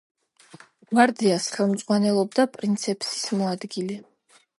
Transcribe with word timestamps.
გვარდიას 0.93 1.49
ხელმძღვანელობდა 1.57 2.45
პრინცეფსის 2.55 3.29
მოადგილე. 3.43 3.99